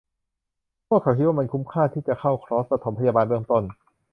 [0.87, 3.63] พวกเขาคิดว่ามันคุ้มค่าที่จะเข้าคอร์สปฐมพยาบาลเบื้องต้น